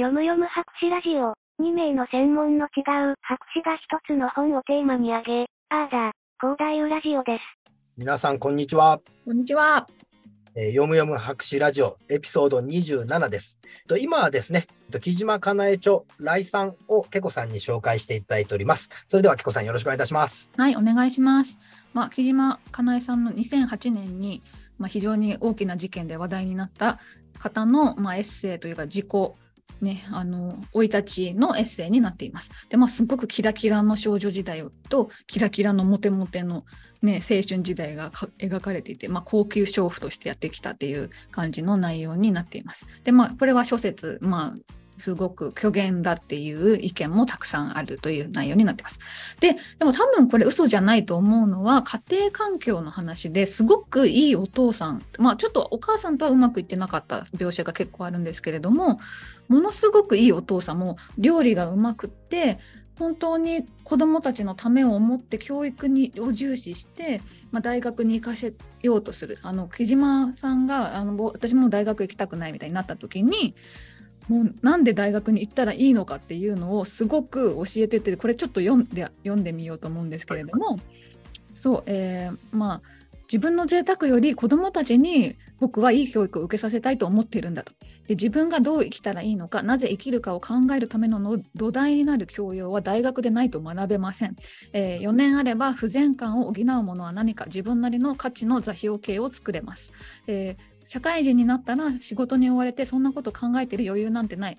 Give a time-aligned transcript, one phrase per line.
[0.00, 1.36] 読む読む博士ラジオ。
[1.62, 2.80] 2名の専門の違
[3.12, 7.72] う博士が一つの本をテーマに挙げ、あーだ、広大ラジオです。
[7.98, 8.98] 皆さん、こんにちは。
[9.26, 9.86] こんにちは。
[10.56, 13.60] えー、読む読む博士ラジオエピソード27です。
[13.86, 14.68] と今はですね、
[15.02, 18.88] 木島かなえ著来さをけこさんに紹介していただいております。
[19.06, 20.50] それではけこさんよろしくお願いいたします。
[20.56, 21.58] はい、お願いします。
[21.92, 24.42] まあ、木島かなえさんの2008年に、
[24.78, 27.00] まあ、非常に大きな事件で話題になった
[27.38, 29.06] 方の、まあ、エッセイというか自己
[29.80, 32.50] ね、あの生い立ちのエッセイになっています。
[32.68, 36.64] で、まあ、すごくキラキラの少女時代とキラキラのモテモテの、
[37.02, 42.86] ね、青春時代が描かれていて、まあ、高級娼婦としてやってきたっていう感じの内容になっています。
[43.04, 48.98] で、まあ、これは諸説、まあ、すごく虚言だっていう意見もたくさんあるという内容になってます。
[49.40, 59.00] で、でも多分これ嘘じゃないと思うのは家庭環境の話ですごくいいお父さん、まあちょっとお母さんとはうまくいってなかった描写が結構あるんですけれども、
[59.48, 62.58] ものすごくいいお父さんも料理がうまくって
[63.00, 68.52] 本当に子どもたちのためを思って教育にを重視して、まあ、大学に行かせ
[68.82, 73.54] ようとするあの木島さんがあの私も大学行きたくないみたいになった時に
[74.30, 80.78] もうなんで大学に行ったらいいのかっていうのをすごく教えててこれちょっと読んで読んでみようと思うんですけれども
[81.52, 82.82] そう、えー、まあ
[83.24, 87.72] 自分の贅沢より子どもたちに僕はいい教育を受けさせたいと思っているんだと。
[88.06, 94.34] で自分がどう生きたらいいのかなぜ生きるかを考えるための土台になる教養は大学でないと学べません、
[94.72, 99.92] えー、4年あれば不全感を補うものは何か自分なりの価値の座標系を作れます、
[100.26, 104.58] えー社会人になったら仕事に追われてそんなこと考えてる余裕なんてない。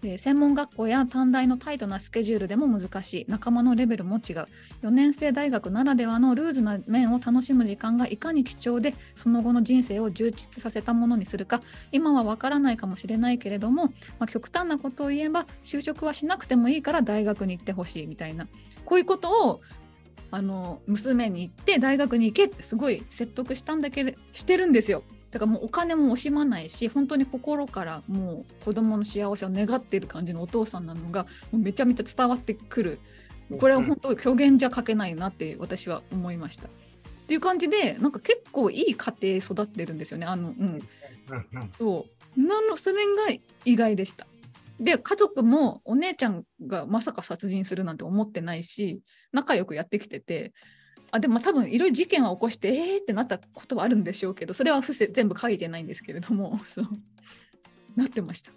[0.00, 4.46] で専門学校や短大のタイトなスケジュールでも難しい仲間のレベルも違う
[4.82, 11.60] 4年生大学ならではのルーズな面を楽しむ時間がいかに貴重でその後の人生を充実させたものにするか
[11.92, 13.86] 今はわからないかもしれないけれども、
[14.18, 18.46] まあ、極端なことを言えば就職はしなくてもいいから大学に行ってほしいみたいな
[18.84, 19.60] こういうことを
[20.30, 25.02] あの娘に行って大学に行けってすごい説得したんだけどしてるんですよ。
[25.36, 33.00] だからもうお金も惜しまないし本当に心からもう子供の幸せを願っている感じのお父さんなのがもうめちゃめちゃ伝わってくる。
[33.60, 36.68] これは本当表現じゃ書けないなって私は思いました。
[36.68, 36.70] っ
[37.26, 40.24] ていう感じでなんか結構いい家庭育ってるんですよね。
[40.24, 40.80] あのうん、
[41.78, 42.06] そ
[42.38, 42.40] う。
[42.40, 44.26] なのそれが意外でした。
[44.80, 49.02] で家族もお姉ちゃんがまさか殺人するなんて思ってないし
[49.32, 50.52] 仲良くやってきてて
[51.16, 56.86] あでも多分いろいろ事件は起こしてえーってなったことはあるんでしょうけどそれは伏せ全部書いてないんですけれども そう
[57.96, 58.52] なってました。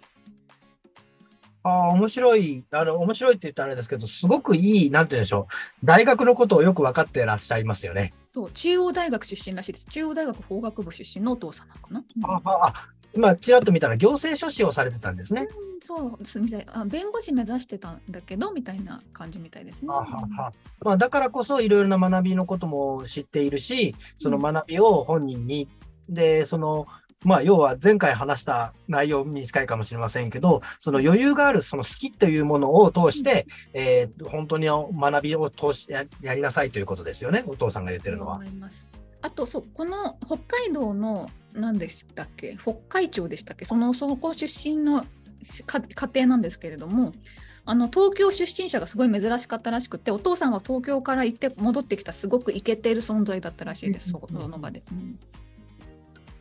[1.62, 5.46] ああ、面白い、あの、面白いって言ったらあれですけど、すごくいい、なんて言うんでしょ
[5.82, 5.86] う。
[5.86, 8.14] 大学のことをよく分かってらっしゃいますよね。
[8.30, 9.86] そう、中央大学出身らしいです。
[9.86, 12.04] 中央大学法学部出身のお父さんなのかな。
[12.24, 15.48] ああ、今、ちらっと見たら行政書士をされてたんですね。
[15.74, 19.88] うん、そうみたいあ弁護士目指してたんだけどみたいな感じみたいですね。
[19.88, 25.68] ははまあ、だからこそいろいろな学びのことも知っているしその学びを本人に、
[26.08, 26.86] うん、でその
[27.22, 38.40] まあ、要は前回話した内容に近いかもしれませんけど、その余裕がある、その好きというものを通して、うん、えー、本当に学びを通しややりなさいということですよね、お父さんが言ってるのは。
[39.22, 42.56] あとそう、この北海道の何でしたっけ？
[42.60, 43.64] 北海町でしたっけ？
[43.64, 45.04] そのそこ出身の
[45.66, 47.12] 家庭なんですけれども
[47.64, 54.82] あの東京出身者がすごい珍しかったらしくてお父さんは東京から行って戻ってきたすごくイケている存在だったらしいです、その場で。
[54.92, 54.98] うん。
[54.98, 55.39] い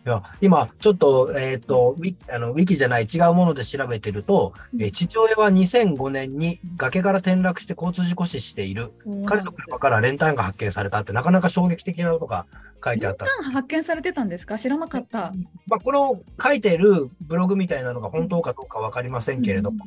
[0.09, 8.91] や今、ちょっと,、えーと、ウィあのウィキじゃない違うもので調べてると、えー、父親は2005年に崖から転落して交通事故死している、
[9.25, 12.45] 彼の車から練炭が発見されたって、なかなか衝撃的なことが
[12.83, 13.25] 書いてあった。
[13.53, 14.57] 発見されてたんですか？
[14.57, 15.33] 知らなかった。
[15.67, 19.85] まあ、この書いてるブログみたいなのが本当かどうか分かりませんけれども、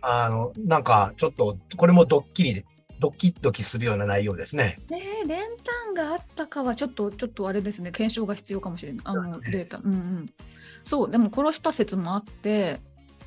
[0.00, 2.64] あのなんかちょっとこれもドッキリで
[2.98, 4.78] ドキドキするような内容ですね。
[4.90, 5.40] ね練
[5.84, 9.78] 炭があったかはちょっとちょっとあれですね検証が必要かもしれないあの、データ。
[9.78, 10.26] うんうん。
[10.84, 12.80] そうでも殺した説もあって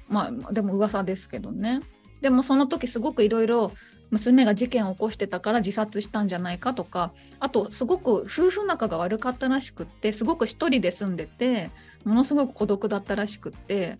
[0.07, 1.81] まあでも噂ですけどね。
[2.21, 3.71] でもその時すごくいろいろ
[4.11, 11.71] 娘が事件を起こしてたから自殺したんじゃないかとかあとすごく夫婦仲が悪かったらしくってすごく一人で住んでて
[12.03, 13.97] ものすごく孤独だったらしくって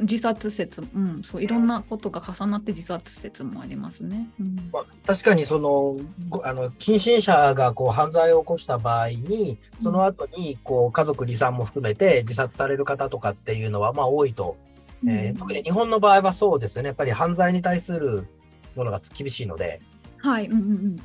[0.00, 4.28] 自殺説、うん、そういろんなことが重なって自殺説もありますね。
[4.40, 4.70] うん。
[4.72, 5.96] まあ、確かにその
[6.42, 14.56] あの近親者がこう犯罪を起こした場合にその後にこう家族離散も含めて自殺される方とかっていうのはまあ多いと、
[15.02, 16.88] うん、えー、特に日本の場合はそうですよね。
[16.88, 18.26] やっぱり犯罪に対する
[18.74, 19.80] ものが厳しいので。
[20.18, 20.96] はい、うんうんうん。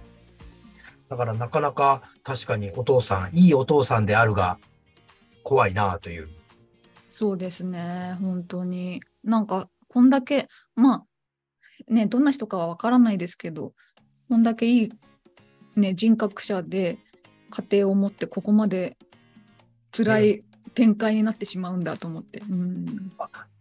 [1.09, 4.57] だからなかなか確かにお父さんいいお父さんであるが
[5.43, 6.29] 怖いなという
[7.11, 9.01] そうですね、本当に。
[9.21, 11.03] なんかこんだけ、ま
[11.89, 13.73] あ、ね、どんな人かはわからないですけど、
[14.29, 14.89] こんだけいい、
[15.75, 16.99] ね、人格者で
[17.49, 18.95] 家庭を持ってここまで
[19.91, 20.43] 辛い
[20.73, 22.43] 展開になってしまうんだと思って。
[22.49, 22.85] うん。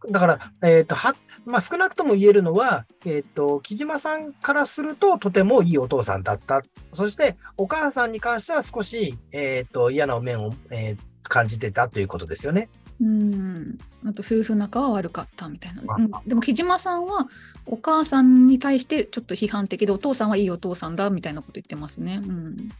[0.08, 6.62] だから、えっ、と、は、まあ、少なくとも言えるのは、えっ、と、木島さんからすると、とてもいいお父さんだった。
[6.93, 12.69] そして、お母さんに関しては少し、えっ、と、嫌な面を、えー感じてたということですよね。
[13.00, 15.97] うん、あと夫婦仲は悪かったみたいな、あ。
[15.97, 16.11] うん。
[16.26, 17.29] でも木島さんは
[17.67, 22.20] お母さんに対してちょっと批判的でお父さんはいいお父さんだみたいなこと言ってますね。
[22.23, 22.70] うん。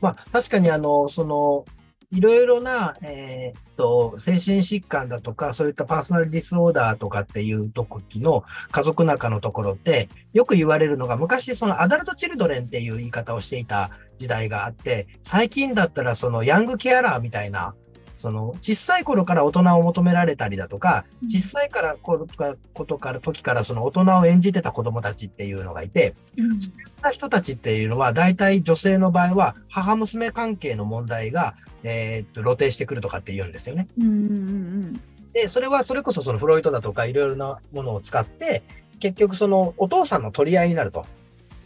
[0.00, 1.64] まあ、確かに、あの、その、
[2.10, 17.74] いろいろな、えーっと、精神疾患だとか、そういったパーソナルディスオーダーとかっていう時の家族仲のところって、よく言われるのが、昔、そのアダルトチルドレンっていう言い方をしていた時代があって、最近だったら、そのヤングケアラーみたいな、
[18.16, 33.88] その小さい頃から大人を求められたりだとか、うん小さいからことから時からその大人を演じてた子供たちっていうのがいて、うんそういった人たちっていうのは、大体女性の場合は、母娘関係の問題が、えーっと、露呈してくるとかって言うんですよね。
[33.98, 35.00] うんうん
[35.32, 38.62] で、それは、それこそそのフロイトだとか、いろいろなものを使って、
[39.00, 41.06] 結局そのお父さんの取り合いになると。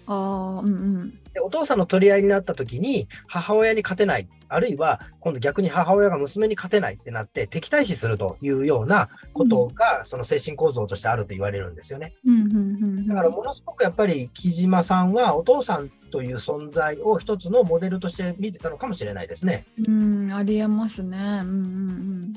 [0.06, 4.26] ああうんうんでお父さんの取り合いになった時に、母親に勝てない。
[4.48, 12.14] あるいは、今度逆に母親が娘に勝てないってなって、敵対視するというようなことが、その精神構造としてあると言われるんですよね。
[12.24, 19.66] うんうんうんだからものすごくやっぱり木島さんはお父さんという存在を一つのモデルとして見てたのかもしれないですね。
[19.86, 21.18] うんありえますね。
[21.18, 21.62] うんうんう
[22.30, 22.34] ん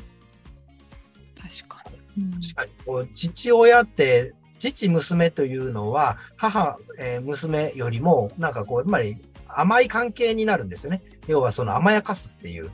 [1.42, 1.84] 確か
[2.18, 2.24] に。
[2.24, 9.18] うん確かにこう父親って父娘というのは母、えー娘よりもなんかこうやっぱり
[9.48, 11.02] 甘い関係になるんですよね。
[11.28, 12.72] 要はその甘やかすっていう。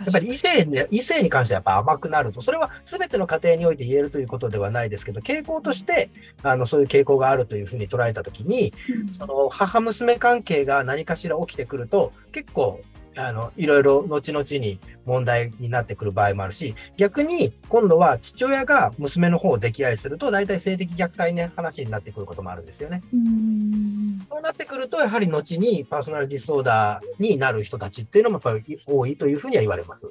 [0.00, 6.10] やっぱり異性で、異性に関してはやっぱ甘くなると、それは全ての家庭において言えるということではないですけど、傾向として、
[6.42, 12.80] あの、そういう傾向があるというふうに捉えたときに、うんその母娘関係が何かしら起きてくると、結構、
[13.16, 23.02] あの、いろいろ後々に問題になってくる場合もあるし、逆に今度は父親が娘の方を溺愛すると、大体性的虐待の話になってくることもあるんですよね。
[23.12, 30.10] うんそうなってくると、やはり後にパーソナルディスオーダーになる人たちっていうのもやっぱり多いというふうには言われます。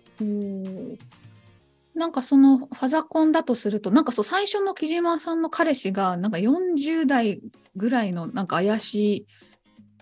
[1.95, 7.41] なんかそのファザコンだとするとなんかそう最初の木島さんの彼氏がなんか40代
[7.75, 9.27] ぐらいのなんか怪しい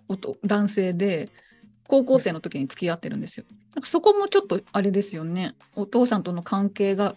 [0.07, 1.29] 男男性で
[1.91, 3.43] 高校生の時に付き合ってるんですよ。
[3.75, 7.15] なんかそこもちょっとあれですよねお父さんとの関係が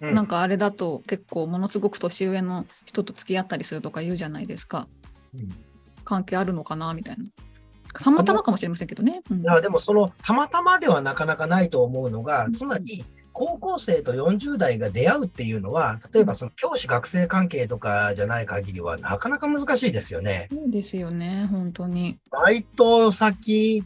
[0.00, 4.88] うんなんかあれだと結構ものすごく年上の人と付き合ったりするとか言うじゃないですか
[5.34, 5.50] うん
[6.02, 7.24] 関係あるのかなみたいな。
[7.92, 9.20] たまたまかもしれませんけどね。
[9.30, 13.04] うんいやでもそのたまたまではなかなかないと思うのがうん、つまり
[13.34, 20.48] 高校生と40代が出会うっていうのは、例えばその教師学生関係とかじゃない限りはなかなか難しいですよね。
[20.52, 22.18] そうですよね本当に。
[22.30, 23.84] バイト先、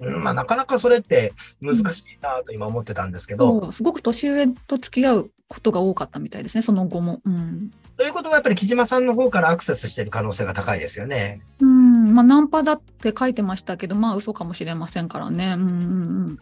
[0.00, 7.20] うんまあ、なかなかそれって難しいなと今思ってたんですけど、そうすごく年上と付き合うことが多かったみたいですね、その後も。
[7.22, 7.70] うん。
[7.98, 11.42] ということはやっぱり木島さんの方からアクセスしている可能性が高いですよね。
[11.60, 15.54] うん、まあ、ナンパだって書いてましたけど、まあ、嘘かもしれませんからね。
[15.54, 15.64] うんう
[16.30, 16.38] ん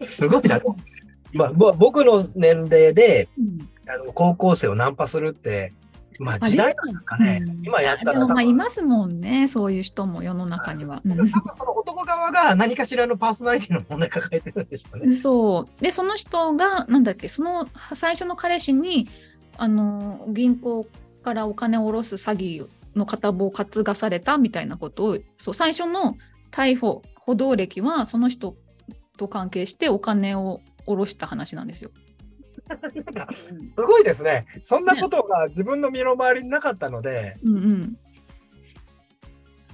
[0.06, 0.60] すごいな。
[1.36, 3.68] まあ、ぼ僕の年齢でうん。
[3.88, 5.72] あの高校生をナンパするって、
[6.18, 7.42] まあ時代なんですかね。
[7.46, 11.02] うん今やったら多分いますもんね、そういう人も世の中には。
[11.04, 15.14] うん多分その男側が何かしらのパーソナリティの問題抱えてるんでしょうね。
[15.14, 15.82] そう。
[15.82, 19.08] で、その人が、なんだっけ、その最初の彼氏に、
[19.56, 20.86] あの、銀行
[21.22, 26.16] からお金を下ろす詐欺の片棒を担がされたみたいなことを、そう、最初の
[26.50, 28.56] 逮捕、補導歴は、その人
[29.16, 31.90] と関係してお金を下ろした話なんですよ。
[32.68, 33.28] なんか
[33.62, 34.46] すごいですね。
[34.62, 37.98] そんなことが自分の身の回りになかったので、うんうん。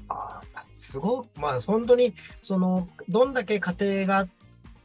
[0.08, 4.28] あーすごく、まあ本当に、その、どんだけ家庭が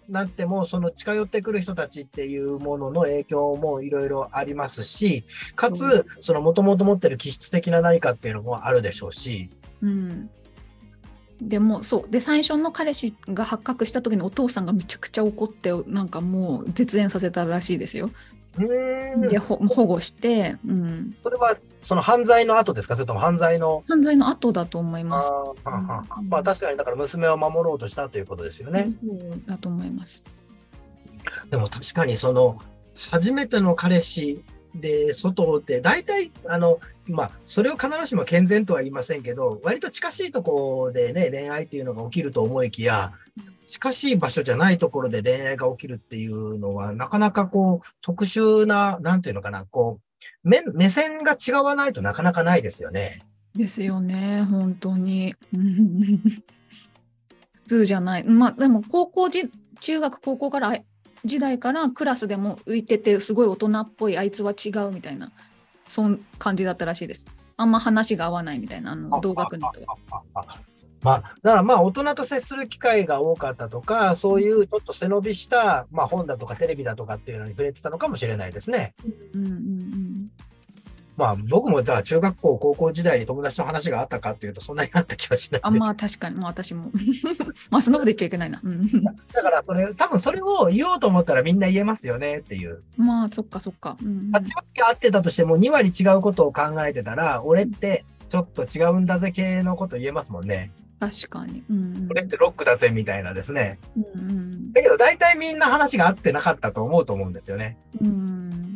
[0.10, 9.50] なっても、その近寄ってくる人たちっていうものの影響もいろいろありますし、かうつ、そのもともと持ってる気質的な何かっていうのもあるでしょうし、
[9.82, 10.30] うん、
[11.42, 18.10] でもそうで最初の彼氏が発覚した時にお父さんがめちゃくちゃ怒ってなんかもう絶縁させたらしいですよ。
[19.30, 22.96] でほ保護して、うん、それはその犯罪の後ですか？
[22.96, 23.84] それとも犯罪の。
[23.88, 25.30] 犯罪の後だと思いあます。
[25.30, 28.90] ーはんはうんんまあ確かにだから娘を守ろうとしたということですよね。
[29.46, 30.24] だと思います。
[31.52, 32.58] でも確かにその
[33.12, 43.14] 初めての彼氏で外で大体あのまあそれを必ずしも健全とは言いませんけど割と近しいところでね恋愛っていうのが起きると思いきや
[43.66, 50.00] 近しい場所じゃないところで恋愛が起きるっていうのはなかなかこう特殊ななんていうのかなこ
[50.44, 53.22] 目目線が違わないとなかなかないですよね。
[53.56, 55.36] ですよね、本当に。
[55.54, 56.22] うん
[57.54, 58.24] 普通じゃない。
[58.24, 60.78] まあ、でも高校じ、中学、高校から
[61.26, 65.32] 時代からクラスでも浮いてて、すごい大人っぽい、あいつは違うみたいな、
[65.88, 67.26] そん感じだったらしいです。
[67.58, 70.46] あんま話が合わないみたいな、あの同学年とは。
[71.02, 78.96] まあ、だからまあ大人と接する機会が多かったとか、そういうちょっと背伸びした、まあ、本だとかテレビだとかっていうのに触れてたのかもしれないですね。
[79.34, 80.07] うんうんうん
[81.18, 85.80] まあ僕もだ中学校、高校時代に友達と話があったかっていうとそんなにあった気はしないあです。
[85.80, 86.92] まあ確かに、まあ私も。
[87.72, 88.62] まあそんなこと言っちゃいけないな。
[88.64, 92.84] うん、だからそれ、多分それを言おうと思ったらみんな言えますよねっていう。
[92.98, 93.98] まあそっかそっか。
[94.00, 100.72] うんうん8割合ってたとしても2割違うことを考えてたら、俺ってちょっと違うんだぜ系のこと言えますもんね。
[101.00, 101.64] 確かに。
[101.70, 103.80] うん俺ってロックだぜみたいなですね。
[103.96, 107.78] うんうんだけど大体みんな話が合ってなかったと思うと思うんですよね。
[108.00, 108.67] うん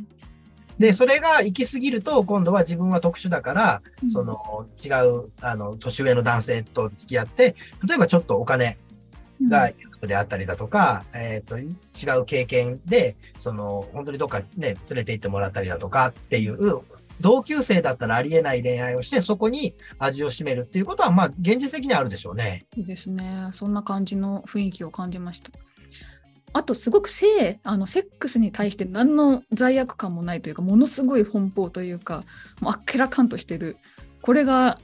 [0.82, 7.56] で、それが行き過ぎると、今度は自分は特殊だから、うんその違う、あの、年上の男性と付き合って、
[7.88, 8.80] 例えばちょっとお金
[9.40, 16.82] うんが安くであったりだとか、えっ、と、違う経験で、その、本当にどっかね、連れて行ってもらったりだとかっていう、
[17.20, 22.66] 同級生だったらありえない恋愛をして、そこに味を占めるっていうことは、まあ、現実的にはあるでしょうね。
[22.74, 23.50] そうですね。
[23.52, 25.52] そんな感じの雰囲気を感じました。
[26.54, 32.24] あと、すごく性、あのセックスに対して何の罪悪感もないというか、ものすごい奔放というか、
[32.60, 33.78] もうあっけらかんとしてる。
[34.22, 34.80] これが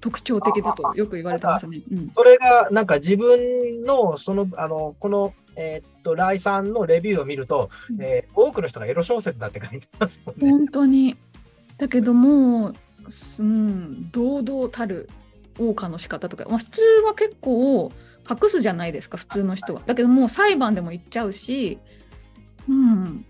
[0.00, 1.82] 特徴的だとよく言われてますね。
[1.90, 10.50] うんそれが、なんか自分の、その、あの、この、えっと、ライさんのレビューを見ると、うんえー多くの人がエロ小説だって書いてますもんね。
[10.50, 11.16] 本当に。
[11.78, 12.72] だけども、
[13.38, 15.08] うん、堂々たる
[15.54, 17.92] 謳歌の仕方とか、まあ、普通は結構
[18.28, 19.82] 隠すじゃないですか、普通の人は。
[19.86, 21.78] だけどもう裁判でも言っちゃうし、
[22.68, 23.24] うん、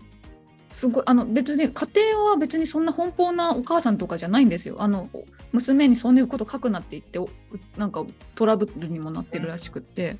[0.69, 4.75] すごい、あの別に家庭は別にそんな奔放なお母さんとかじゃないんですよ。
[4.79, 5.09] あの
[5.51, 7.29] 娘にそういうこと書くなって言って、お
[7.77, 10.17] なんかトラブルにもなってるらしくって。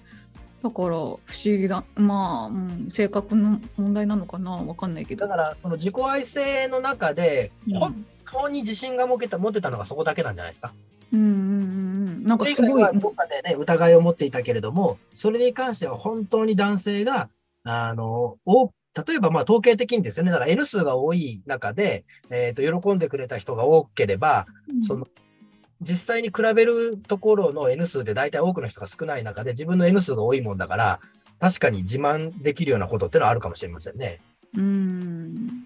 [0.61, 5.35] だから不思議だ、まあ、うん、性格の問題なのかな、わかんないけどだ。
[5.35, 8.05] から、その自己愛性の中で、うん本
[8.45, 10.73] 当に自信が持てた持てたのがそこだけなんじゃないですか。
[11.13, 11.19] うん、
[12.23, 12.99] なんかすごい。
[12.99, 17.29] どっかでね、疑いを持っていたけれども、それに関しては本当に男性が、
[17.63, 18.71] あの、お
[19.07, 24.45] 例えばまあ統計的にですよね、だから N 数が多い中で、えっ、と、喜んでくれた人が多ければ、
[24.87, 25.07] その、
[25.81, 30.99] 実際に比べるところの N 数で大体多くの人が少ない中で自分の N 数が多いもんだから、
[31.39, 34.21] 確かに自慢できるようなことってのはあるかもしれませんね。
[34.55, 35.65] うん。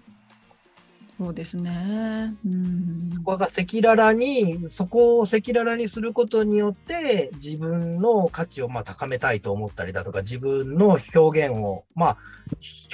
[1.18, 2.34] そうですね。
[2.46, 3.10] うん。
[3.12, 12.18] そこが赤裸々に、そこを赤裸々にすることによって、自分の価値をまあ高めたいと思ったりだとか、自分の表現を、まあ、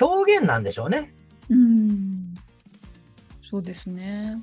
[0.01, 1.15] 表現なんでしょうね。
[1.51, 2.35] うん。
[3.43, 4.41] そうですね。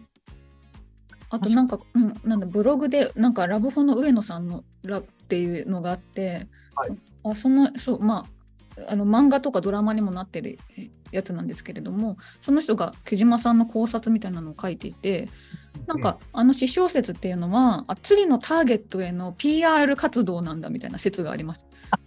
[1.32, 6.92] あとなんか、うん、なんだブログでなんかラブホの上野さんのラっていうのがあって、はい
[7.24, 8.26] あそのそうま
[8.78, 15.30] ああの漫画とかドラマにもなってるえやつなんですけれどもその人が木島さんの考察みたいなのを書いていて
[15.88, 21.66] なんか、あの詩小説っていうのはあ次のターゲットへの PR 活動なんだみたいな説があります。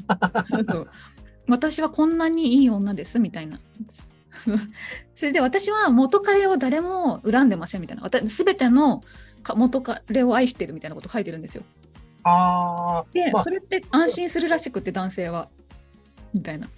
[0.64, 0.90] そう
[1.48, 3.58] 私はこんなにいい女ですみたいな。
[5.14, 8.02] それで私は元彼を誰も恨んでませんみたいな。
[8.02, 9.02] 私全ての
[9.42, 11.62] か元彼を愛してるみたいなこと書いてるんですよ。
[12.24, 15.48] ああ、で、まあそれって安心するらしくって男性は。
[16.32, 16.68] みたいな。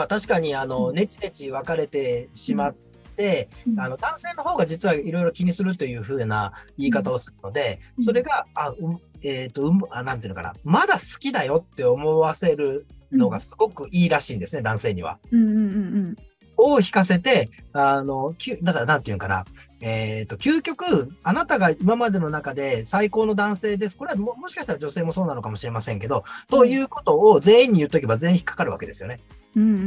[0.00, 0.94] まあ確かに、あの、うん。
[0.94, 2.74] ネチネチ別れてしまっ
[3.16, 3.80] て、うん。
[3.80, 8.04] あの、男性の方が実はいろいろ気にするというふうな言い方をするので、うん。
[8.04, 15.18] それが、あ、うんえっ、と、うんあ、なんていうのかな、まだ好きだよって思わせるのがすごくいいらしいんですね、男性には。
[15.30, 16.16] うんうんうん
[16.60, 19.44] を引かせて、あの、きゅだからなんていうのかな、
[19.80, 20.84] えっ、と、究極、
[21.22, 23.96] あなたが今までの中で最高の男性です。
[23.96, 29.20] これはももしかしたら女性もそうなのかもしれませんけど、ということを全員に言っとけば全員引っかかるわけですよね。
[29.56, 29.62] うん。
[29.62, 29.86] うんうんうんう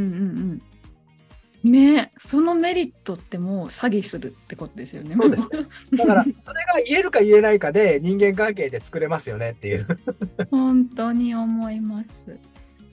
[0.55, 0.61] ん。
[1.63, 5.15] ねえそのメリットってもう詐欺するってことですよね。
[5.15, 5.49] そうです
[5.95, 9.87] だから、それが言えるか言えないかで人間関係で作れますよねっていう。
[10.51, 12.37] 本当に思います。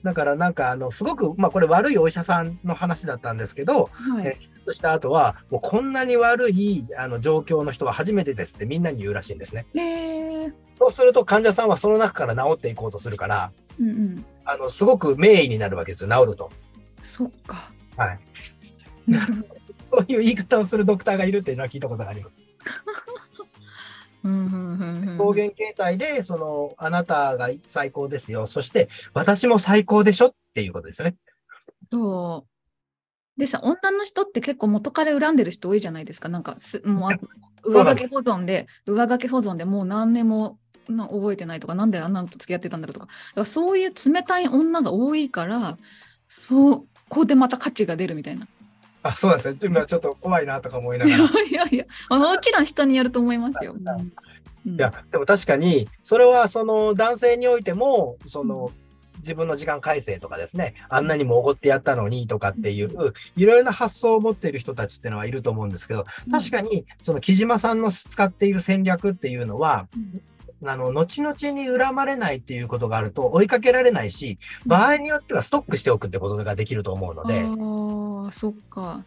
[0.03, 4.27] だからなんか、あの、すごく、まあこれ悪いお医者さんの話だったんですけど、はい。
[4.27, 9.65] え手術した後は、もうこんなに悪いあの状況の人は初めてですってみんなに言うらしいんですね。
[9.75, 14.25] えー、そうすると患者さんはその中から治っていこうとするから、うんうん。
[14.45, 16.51] あの、すごく名医になるわけですよ、治ると。
[17.03, 17.71] そっか。
[17.97, 18.19] はい。
[19.83, 22.39] そういう言い方をするドクターがいるっていうのは聞いたことがあります。
[24.23, 28.45] うんうんうんうん表現形態で、その、あなたが最高ですよ。
[28.45, 31.15] そして、私も最高でしょっていうことですよね。
[31.91, 32.51] そう。
[33.39, 36.29] でさ、女の人って結構元彼恨んでる人多いじゃないですか。
[36.29, 37.17] なんかす、 もうあ
[37.63, 40.59] 上書き保存で、上書き保存でもう何年も
[40.89, 45.77] な覚えてないとか、なんであんなのと付き合ってたんだろうとか、だからそういう冷たい女が多いから、
[46.27, 48.47] そこでまた価値が出るみたいな。
[49.03, 49.57] あ、そうですね。
[49.63, 51.41] 今ちょっと怖いなとか思いないがやら。
[51.41, 53.75] いいやいや、もちろん人によると思いますよ。
[53.75, 54.77] うん。
[54.77, 58.71] や、でも確かに、それはその男性においても、その、
[59.17, 62.89] 自分の時間改正とかですね、あんなにもおごってやったのにとかっていう、
[63.35, 69.87] いろいろな発想を持っている人たちっていうのはいると思うんですけど、確かに、その木島さんの使っている戦略っていうのは、
[70.63, 79.03] あの、後々に恨まれないっていうことがあると追いかけられないし、場合によってはストックしておくってことができると思うので、ああ、そっか。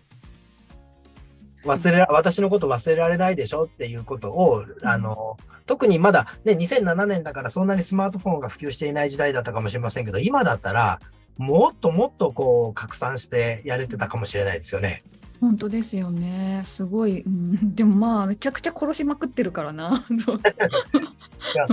[1.65, 11.01] 忘れら、私のこと忘れられないでしょっていうことを、あの、特にまだね、2007年だからそんなにスマートフォンが普及していない時代だったかもしれませんけど、今だったら、
[11.39, 15.03] もっともっとこう、拡散してやれてたかもしれないですよね。
[15.45, 16.63] 本当ですよね。
[16.65, 17.21] すごい。
[17.21, 20.07] うん、でもまあ、めちゃくちゃ殺しまくってるからな。
[20.09, 21.67] いや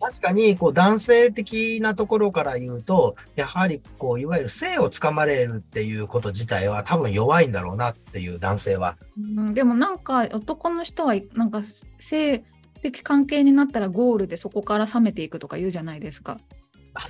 [0.00, 8.96] 確かにこう男性的なところから言うと、やはりこういわゆる性をつかまれるっていうこと自体は多分弱いんだろうなっていう男性は。
[9.18, 9.20] う
[9.50, 11.62] ん、でもなんか男の人はなんか
[12.00, 12.42] 性
[12.82, 16.40] 的関係になったらゴールでそこから冷めていくとか言うじゃないですか。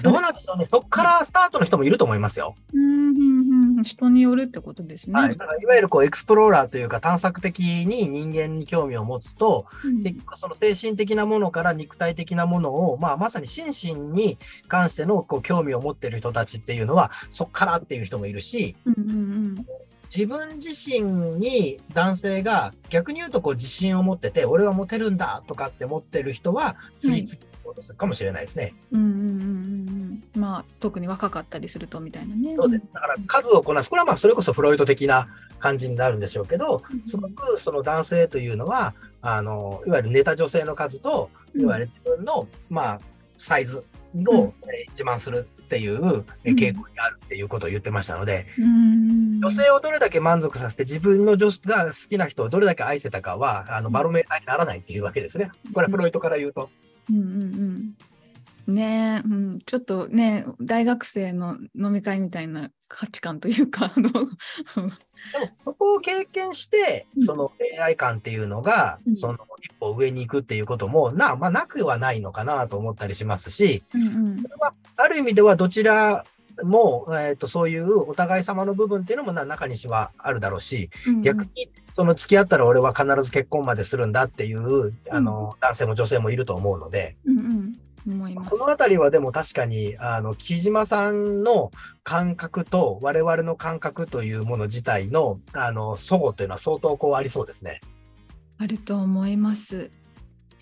[0.03, 0.65] どうなんでしょうね。
[0.65, 2.57] そこからスタートの人もいると思いますよ。
[2.75, 3.28] うん
[3.79, 5.19] うんうん、人によるってことですね。
[5.19, 5.31] はい。
[5.31, 19.67] だからいわゆるこうエクスプローラーというか探索的に人間に興味を持つと、うん結局その精神的なものから肉体的なものを、まあ、まさに心身に関してのこう興味を持っている人たちっていうのはそっからっていう人もいるしうんうん
[20.15, 21.03] 自分自身
[21.39, 28.75] に男性が逆に言うとこう自信を持ってて俺はモテるんだとかって持ってる人は次々行こうとするかもしれないですね。
[28.91, 29.78] うんうんうんうんうん
[30.59, 32.57] まあ特に若かったりするとみたいなね。
[32.57, 32.91] そうです。
[32.93, 33.91] だから数をこなす。
[33.91, 35.29] これはまあそれこそフロイト的な
[35.61, 43.01] 感じになるんでしょうけどうん、すごくその男性というのは、あの、いわゆる寝た女性の数と、いわゆる自分の、まあ、
[43.37, 55.53] サイズうんをえー自慢するっていうえー傾向にあるっていうことを言ってましたので、うんうん女性をどれだけ満足させて自分の女が好きな人をどれだけ愛せたかは、あの、バロメーターにならないっていうわけですね。
[55.73, 56.71] これはフロイトから言うと。
[57.09, 57.95] うんうんうん
[58.71, 59.23] ね。
[59.25, 64.31] え、うん、ちょっとね大学生の飲み会みたいな価値観というかあのでも、
[65.59, 69.17] そこを経験してうん、その恋愛観っていうのがう、ん。
[69.17, 74.45] その一歩上に行くっていうことも、な、まあ、なくはないのかなと思ったりしますし、うんうん。
[74.97, 76.25] ある意味ではどちら
[76.63, 81.23] も、えっ、と、そういうお互い様の部分っていうのもな中にしはあるだろうし、うん。
[81.23, 87.73] 逆に、その付き合ったら俺は必ず結婚までするんだっていう、あの、男性も女性もいると思うので、うんうん
[88.07, 88.59] 思いますこ。
[88.59, 91.71] のあたりはでも確かに、あの、木島さんの
[92.05, 97.81] 感覚と我々の感覚というもの自体の、あの、相互というのは相当こうありそうですね。
[98.59, 99.91] あると思います。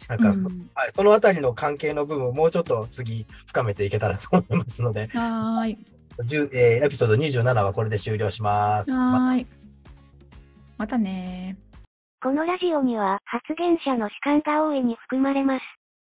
[0.08, 5.78] なんかそ、うんはい、そのあたりの関係の部分をもうちょっと次深めていけたらと思いますので、はーい。
[6.18, 8.90] 10えーエピソード27はこれで終了します。
[8.90, 9.46] まはーい。
[10.76, 11.56] またね
[12.22, 15.62] このラジオには発言者の主観が大いに含まれます。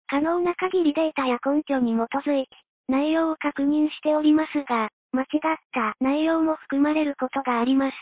[0.07, 2.49] 可能な限りデータや根拠に基づいて
[2.87, 7.95] 内容を確認しておりますが、間違った内容も含まれることがあります。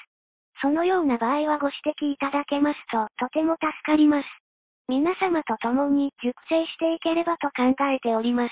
[0.61, 1.77] そのような場合はご指
[2.09, 4.25] 摘いただけますととても助かります。
[4.87, 8.51] 皆様と共に熟成していければと考えております。